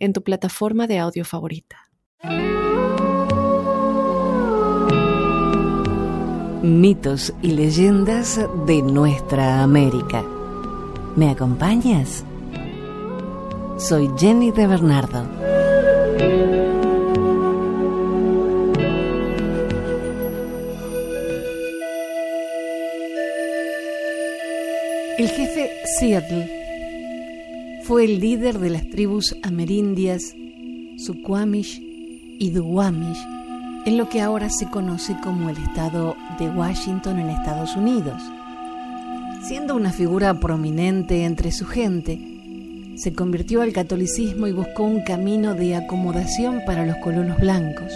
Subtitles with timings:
[0.00, 1.76] en tu plataforma de audio favorita.
[6.62, 10.24] Mitos y leyendas de nuestra América.
[11.16, 12.24] ¿Me acompañas?
[13.78, 15.24] Soy Jenny de Bernardo.
[25.18, 26.59] El jefe Seattle
[27.90, 30.36] fue el líder de las tribus amerindias
[30.96, 31.82] Suquamish
[32.38, 33.18] y Duwamish
[33.84, 38.22] en lo que ahora se conoce como el estado de Washington en Estados Unidos.
[39.42, 42.20] Siendo una figura prominente entre su gente,
[42.94, 47.92] se convirtió al catolicismo y buscó un camino de acomodación para los colonos blancos,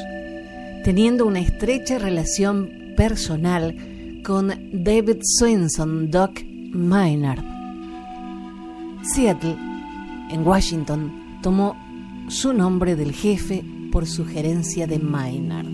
[0.82, 3.76] teniendo una estrecha relación personal
[4.24, 7.44] con David Swenson Doc Maynard.
[9.04, 9.73] Seattle,
[10.30, 11.76] en Washington, tomó
[12.28, 15.66] su nombre del jefe por sugerencia de Maynard.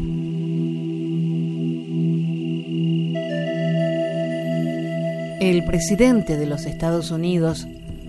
[5.40, 7.66] El presidente de los Estados Unidos,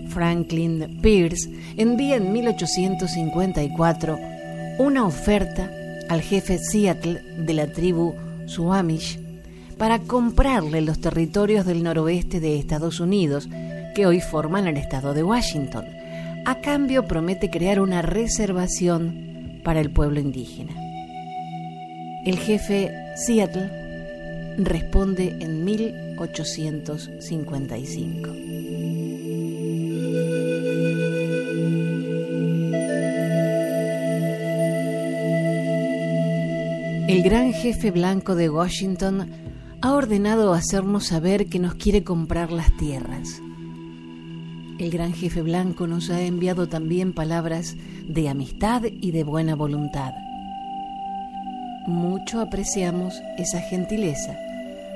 [0.08, 4.18] Franklin Pierce, envía en 1854
[4.78, 5.70] una oferta
[6.10, 8.14] al jefe Seattle de la tribu
[8.46, 9.18] Suamish
[9.78, 13.48] para comprarle los territorios del noroeste de Estados Unidos
[13.94, 15.86] que hoy forman el estado de Washington.
[16.44, 20.72] A cambio promete crear una reservación para el pueblo indígena.
[22.26, 23.70] El jefe Seattle
[24.58, 28.30] responde en 1855.
[37.08, 39.30] El gran jefe blanco de Washington
[39.80, 43.40] ha ordenado hacernos saber que nos quiere comprar las tierras.
[44.78, 50.12] El gran jefe blanco nos ha enviado también palabras de amistad y de buena voluntad.
[51.86, 54.38] Mucho apreciamos esa gentileza,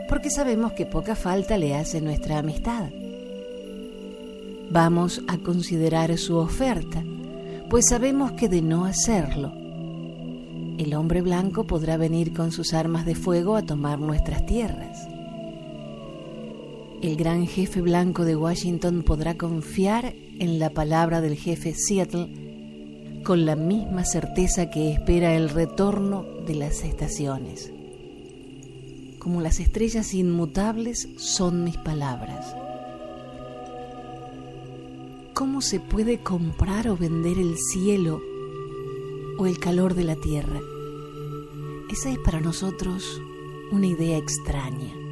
[0.09, 2.91] porque sabemos que poca falta le hace nuestra amistad.
[4.70, 7.03] Vamos a considerar su oferta,
[7.69, 9.53] pues sabemos que de no hacerlo,
[10.78, 15.08] el hombre blanco podrá venir con sus armas de fuego a tomar nuestras tierras
[17.03, 22.29] el gran jefe blanco de Washington podrá confiar en la palabra del jefe Seattle
[23.23, 27.73] con la misma certeza que espera el retorno de las estaciones.
[29.19, 32.55] Como las estrellas inmutables son mis palabras.
[35.35, 38.23] ¿Cómo se puede comprar o vender el cielo
[39.39, 40.61] o el calor de la tierra?
[41.91, 43.21] Esa es para nosotros
[43.71, 45.06] una idea extraña.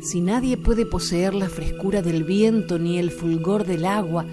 [0.00, 4.24] Si nadie puede poseer la frescura del viento ni el fulgor del agua,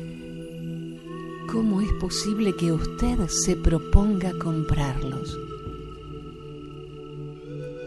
[1.52, 5.38] ¿cómo es posible que usted se proponga comprarlos?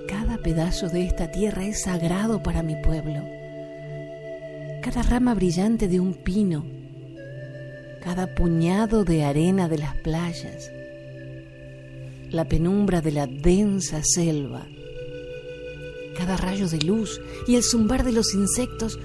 [0.08, 3.22] Cada pedazo de esta tierra es sagrado para mi pueblo.
[4.82, 6.64] Cada rama brillante de un pino,
[8.02, 10.72] cada puñado de arena de las playas,
[12.30, 14.66] la penumbra de la densa selva,
[16.18, 18.98] cada rayo de luz y el zumbar de los insectos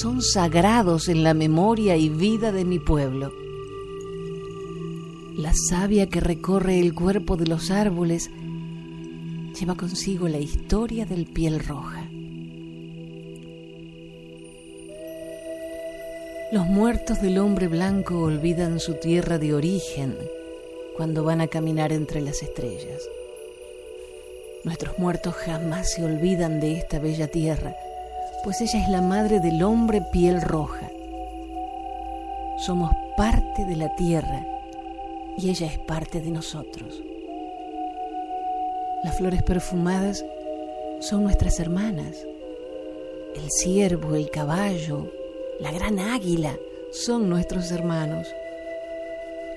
[0.00, 3.34] son sagrados en la memoria y vida de mi pueblo.
[5.36, 8.30] La savia que recorre el cuerpo de los árboles
[9.60, 12.08] lleva consigo la historia del piel roja.
[16.50, 20.16] Los muertos del hombre blanco olvidan su tierra de origen
[20.96, 23.02] cuando van a caminar entre las estrellas.
[24.64, 27.76] Nuestros muertos jamás se olvidan de esta bella tierra,
[28.42, 30.90] pues ella es la madre del hombre piel roja.
[32.64, 34.42] Somos parte de la tierra
[35.36, 37.02] y ella es parte de nosotros.
[39.02, 40.24] Las flores perfumadas
[41.00, 42.26] son nuestras hermanas.
[43.34, 45.12] El ciervo, el caballo,
[45.60, 46.56] la gran águila
[46.90, 48.26] son nuestros hermanos.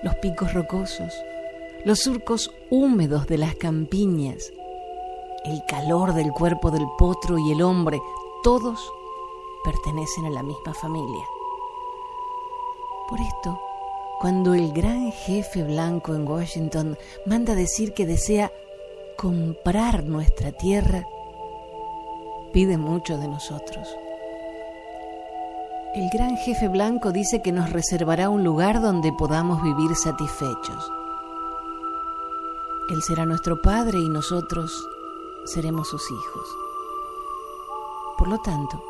[0.03, 1.13] Los picos rocosos,
[1.85, 4.51] los surcos húmedos de las campiñas,
[5.47, 8.01] el calor del cuerpo del potro y el hombre,
[8.43, 8.91] todos
[9.63, 11.25] pertenecen a la misma familia.
[13.09, 13.59] Por esto,
[14.19, 16.97] Cuando el gran jefe blanco en Washington
[17.27, 18.51] manda decir que desea
[19.15, 21.07] comprar nuestra tierra,
[22.51, 23.95] pide mucho de nosotros.
[25.93, 30.91] El gran jefe blanco dice que nos reservará un lugar donde podamos vivir satisfechos.
[32.89, 34.71] Él será nuestro padre y nosotros
[35.47, 36.47] seremos sus hijos.
[38.17, 38.83] Por lo tanto,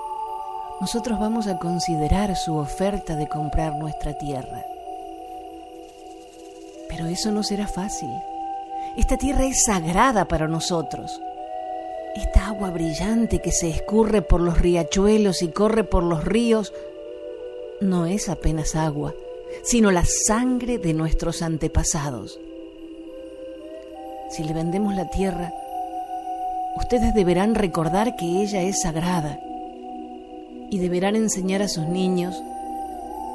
[0.79, 4.63] nosotros vamos a considerar su oferta de comprar nuestra tierra.
[6.89, 8.09] Pero eso no será fácil.
[8.95, 11.21] Esta tierra es sagrada para nosotros.
[12.15, 16.73] Esta agua brillante que se escurre por los riachuelos y corre por los ríos
[17.79, 19.13] no es apenas agua,
[19.63, 22.39] sino la sangre de nuestros antepasados.
[24.31, 25.53] Si le vendemos la tierra,
[26.75, 29.39] ustedes deberán recordar que ella es sagrada
[30.69, 32.35] y deberán enseñar a sus niños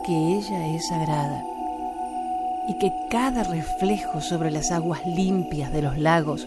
[0.05, 1.45] que ella es sagrada
[2.69, 6.47] y que cada reflejo sobre las aguas limpias de los lagos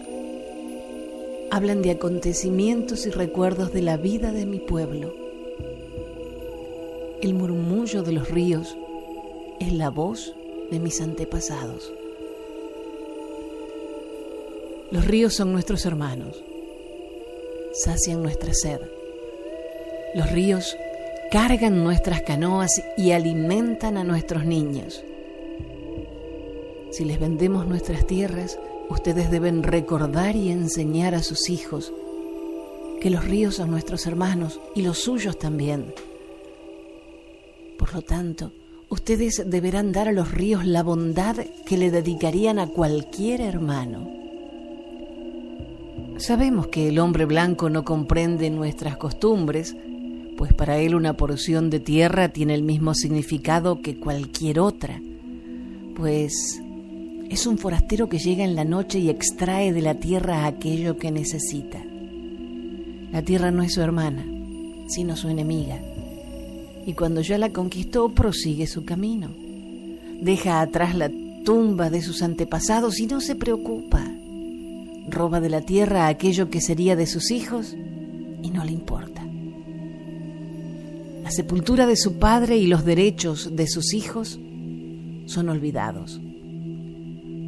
[1.50, 5.14] hablan de acontecimientos y recuerdos de la vida de mi pueblo.
[7.22, 8.76] El murmullo de los ríos
[9.60, 10.34] es la voz
[10.70, 11.92] de mis antepasados.
[14.90, 16.42] Los ríos son nuestros hermanos,
[17.76, 18.80] sacian nuestra sed.
[20.14, 20.76] Los ríos
[21.30, 25.04] cargan nuestras canoas y alimentan a nuestros niños.
[26.90, 28.58] Si les vendemos nuestras tierras,
[28.88, 31.92] ustedes deben recordar y enseñar a sus hijos
[33.00, 35.92] que los ríos son nuestros hermanos y los suyos también.
[37.78, 38.52] Por lo tanto,
[38.88, 41.36] ustedes deberán dar a los ríos la bondad
[41.66, 44.15] que le dedicarían a cualquier hermano.
[46.18, 49.76] Sabemos que el hombre blanco no comprende nuestras costumbres,
[50.38, 55.00] pues para él una porción de tierra tiene el mismo significado que cualquier otra,
[55.94, 56.62] pues
[57.28, 61.10] es un forastero que llega en la noche y extrae de la tierra aquello que
[61.10, 61.82] necesita.
[63.12, 64.24] La tierra no es su hermana,
[64.88, 65.78] sino su enemiga,
[66.86, 69.28] y cuando ya la conquistó prosigue su camino.
[70.22, 71.10] Deja atrás la
[71.44, 74.15] tumba de sus antepasados y no se preocupa
[75.08, 77.76] roba de la tierra aquello que sería de sus hijos
[78.42, 79.26] y no le importa.
[81.22, 84.38] La sepultura de su padre y los derechos de sus hijos
[85.26, 86.20] son olvidados.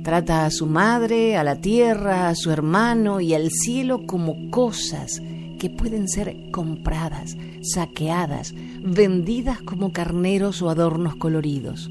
[0.02, 5.22] Trata a su madre, a la tierra, a su hermano y al cielo como cosas
[5.58, 11.90] que pueden ser compradas, saqueadas, vendidas como carneros o adornos coloridos.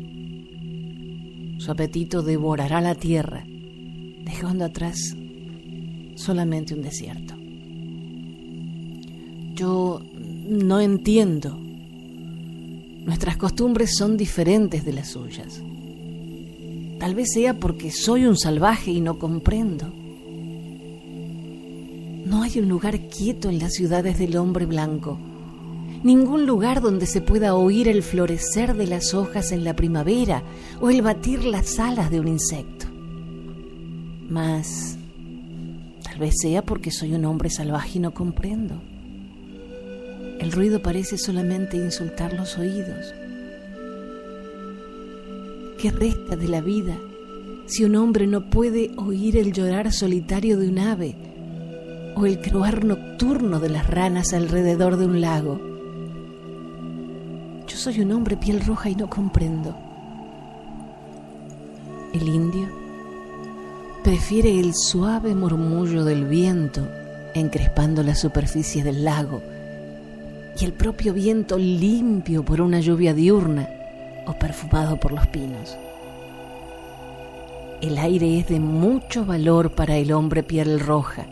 [1.59, 3.45] Su apetito devorará la tierra,
[4.25, 5.15] dejando atrás
[6.17, 7.35] solamente un desierto.
[9.53, 10.01] Yo
[10.49, 11.57] no entiendo.
[13.05, 15.61] Nuestras costumbres son diferentes de las suyas.
[16.99, 19.93] Tal vez sea porque soy un salvaje y no comprendo.
[22.25, 25.17] No hay un lugar quieto en las ciudades del hombre blanco,
[26.03, 30.43] ningún lugar donde se pueda oír el florecer de las hojas en la primavera
[30.81, 32.87] o el batir las alas de un insecto.
[34.29, 34.96] Mas
[36.17, 38.81] Tal vez sea porque soy un hombre salvaje y no comprendo.
[40.39, 43.13] El ruido parece solamente insultar los oídos.
[45.77, 46.97] ¿Qué resta de la vida
[47.67, 51.15] si un hombre no puede oír el llorar solitario de un ave
[52.15, 55.61] o el croar nocturno de las ranas alrededor de un lago?
[57.67, 59.77] Yo soy un hombre piel roja y no comprendo.
[62.11, 62.86] El indio
[64.07, 66.87] prefiere el suave murmullo del viento
[67.33, 69.41] encrespando la superficie del lago
[70.57, 73.67] y el propio viento limpio por una lluvia diurna
[74.25, 75.75] o perfumado por los pinos.
[77.81, 81.25] El aire es de mucho valor para el hombre piel roja,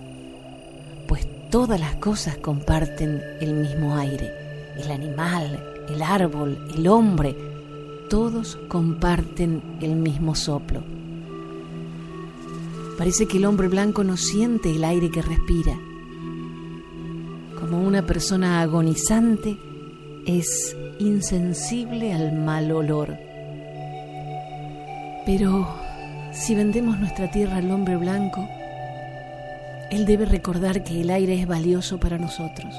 [1.08, 4.34] pues todas las cosas comparten el mismo aire.
[4.76, 7.38] El animal, el árbol, el hombre,
[8.10, 10.95] todos comparten el mismo soplo
[12.98, 15.78] Parece que el hombre blanco no siente el aire que respira.
[17.60, 19.58] Como una persona agonizante,
[20.26, 23.18] es insensible al mal olor.
[25.26, 25.68] Pero
[26.32, 28.48] si vendemos nuestra tierra al hombre blanco,
[29.92, 32.74] él debe recordar que el aire es valioso para nosotros,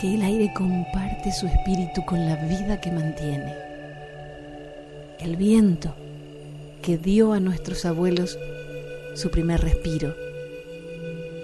[0.00, 3.54] que el aire comparte su espíritu con la vida que mantiene.
[5.18, 5.94] El viento
[6.82, 8.38] que dio a nuestros abuelos
[9.16, 10.14] su primer respiro,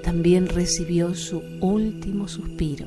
[0.02, 2.86] también recibió su último suspiro.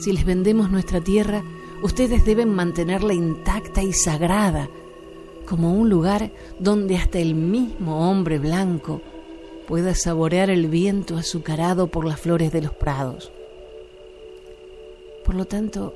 [0.00, 1.42] Si les vendemos nuestra tierra,
[1.82, 4.68] Ustedes deben mantenerla intacta y sagrada,
[5.46, 9.00] como un lugar donde hasta el mismo hombre blanco
[9.68, 13.30] pueda saborear el viento azucarado por las flores de los prados.
[15.24, 15.94] Por lo tanto,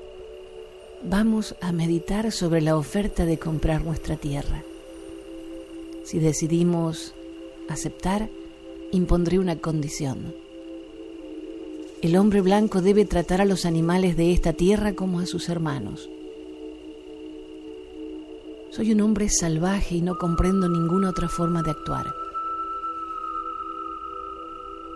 [1.02, 4.62] vamos a meditar sobre la oferta de comprar nuestra tierra.
[6.04, 7.14] Si decidimos
[7.68, 8.28] aceptar,
[8.90, 10.34] impondré una condición.
[12.02, 16.10] El hombre blanco debe tratar a los animales de esta tierra como a sus hermanos.
[18.70, 22.06] Soy un hombre salvaje y no comprendo ninguna otra forma de actuar.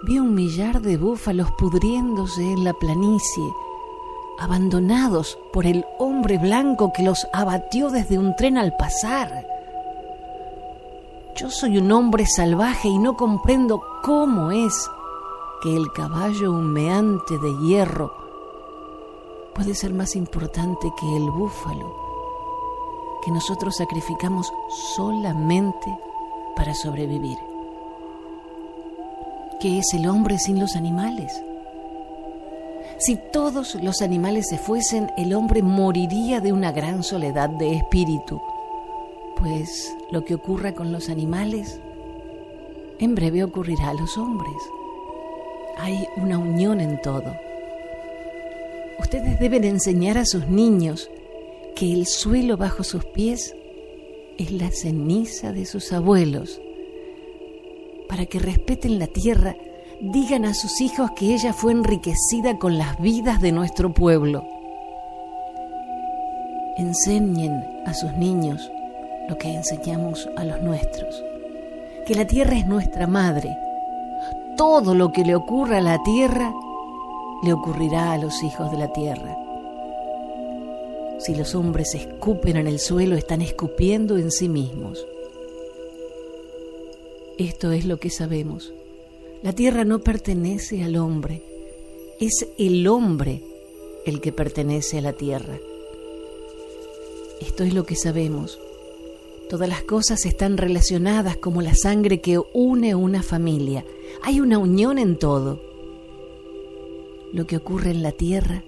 [0.03, 3.45] Vi un millar de búfalos pudriéndose en la planicie,
[4.39, 9.56] abandonados por el hombre blanco que los abatió desde un tren al pasar.
[11.37, 14.89] Yo soy un hombre salvaje y no comprendo cómo es
[15.61, 18.15] que el caballo humeante de hierro
[19.55, 21.95] puede ser más importante que el búfalo
[23.23, 25.99] que nosotros sacrificamos solamente
[26.55, 27.37] para sobrevivir.
[29.61, 31.43] ¿Qué es el hombre sin los animales?
[32.99, 38.41] Si todos los animales se fuesen, el hombre moriría de una gran soledad de espíritu,
[39.39, 41.81] pues lo que ocurra con los animales
[42.99, 44.57] en breve ocurrirá a los hombres
[45.77, 47.37] hay una unión en todo.
[48.99, 51.11] Ustedes deben enseñar a sus niños
[51.75, 53.55] que el suelo bajo sus pies
[54.39, 56.61] es la ceniza de sus abuelos.
[58.09, 59.57] Para que respeten la tierra,
[60.01, 64.47] digan a sus hijos que ella fue enriquecida con las vidas de nuestro pueblo.
[66.79, 68.71] Enseñen a sus niños
[69.29, 71.23] lo que enseñamos a los nuestros,
[72.07, 73.57] que la tierra es nuestra madre
[74.57, 76.55] todo lo que le ocurra a la tierra
[77.43, 79.37] le ocurrirá a los hijos de la tierra.
[81.19, 85.07] Si los hombres escupen en el suelo, están escupiendo en sí mismos.
[87.37, 88.73] Esto es lo que sabemos.
[89.43, 91.43] La tierra no pertenece al hombre,
[92.19, 93.43] es el hombre
[94.07, 95.59] el que pertenece a la tierra.
[97.43, 98.59] Esto es lo que sabemos.
[99.49, 103.85] Todas las cosas están relacionadas como la sangre que une una familia.
[104.23, 105.63] Hay una unión en todo.
[107.33, 108.65] Lo que ocurre en la tierra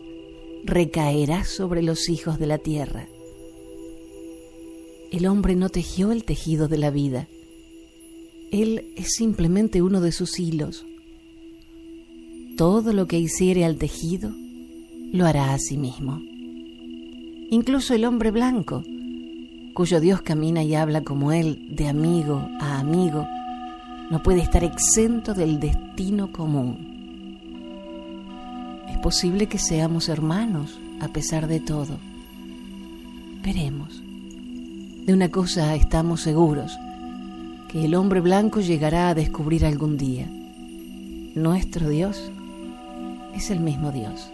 [0.64, 3.08] recaerá sobre los hijos de la tierra.
[5.10, 7.26] El hombre no tejió el tejido de la vida.
[8.52, 10.86] Él es simplemente uno de sus hilos.
[12.56, 14.32] Todo lo que hiciere al tejido
[15.12, 16.20] lo hará a sí mismo.
[17.50, 18.84] Incluso el hombre blanco,
[19.78, 23.28] cuyo Dios camina y habla como Él, de amigo a amigo,
[24.10, 27.38] no puede estar exento del destino común.
[28.90, 31.96] Es posible que seamos hermanos a pesar de todo.
[33.44, 34.02] Veremos.
[35.06, 36.76] De una cosa estamos seguros,
[37.68, 40.26] que el hombre blanco llegará a descubrir algún día.
[41.36, 42.32] Nuestro Dios
[43.32, 44.28] es el mismo Dios.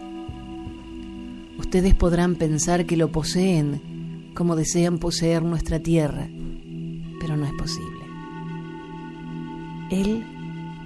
[1.59, 3.94] Ustedes podrán pensar que lo poseen
[4.35, 6.27] como desean poseer nuestra tierra,
[7.19, 8.05] pero no es posible.
[9.89, 10.23] Él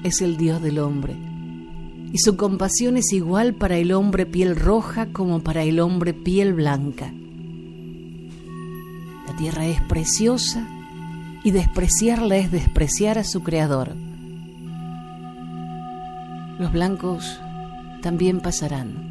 [0.03, 1.15] es el Dios del hombre,
[2.13, 6.53] y su compasión es igual para el hombre piel roja como para el hombre piel
[6.53, 7.11] blanca.
[9.27, 10.67] La tierra es preciosa
[11.43, 13.95] y despreciarla es despreciar a su creador.
[16.59, 17.39] Los blancos
[18.01, 19.08] también pasarán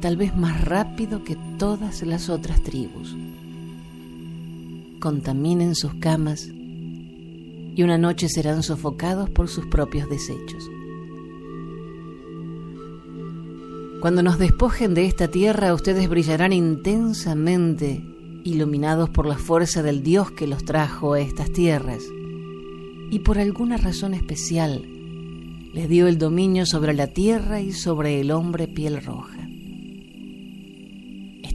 [0.00, 3.16] tal vez más rápido que todas las otras tribus.
[5.00, 10.68] Contaminen sus camas y una noche serán sofocados por sus propios desechos.
[14.00, 18.04] Cuando nos despojen de esta tierra, ustedes brillarán intensamente,
[18.44, 22.04] iluminados por la fuerza del Dios que los trajo a estas tierras,
[23.10, 24.84] y por alguna razón especial
[25.72, 29.47] les dio el dominio sobre la tierra y sobre el hombre piel roja.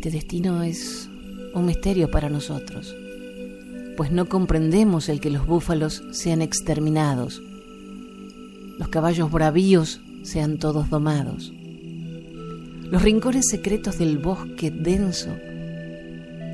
[0.04, 1.10] Este destino es
[1.54, 2.94] un misterio para nosotros,
[3.96, 7.42] pues no comprendemos el que los búfalos sean exterminados,
[8.78, 11.54] los caballos bravíos sean todos domados,
[12.92, 15.30] los rincones secretos del bosque denso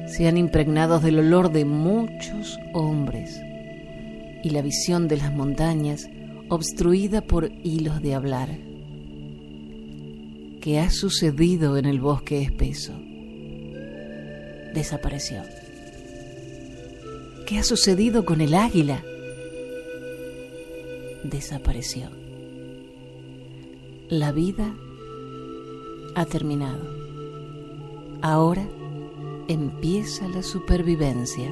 [0.06, 3.42] sean impregnados del olor de muchos hombres
[4.44, 6.08] y la visión de las montañas
[6.50, 8.50] obstruida por hilos de hablar.
[10.62, 13.09] ¿Qué ha sucedido en el bosque espeso?
[14.74, 15.44] Desapareció.
[17.46, 19.04] ¿Qué ha sucedido con el águila?
[21.24, 22.10] Desapareció.
[24.08, 24.76] La vida
[26.16, 27.00] ha terminado.
[28.22, 28.68] Ahora
[29.48, 31.52] empieza la supervivencia.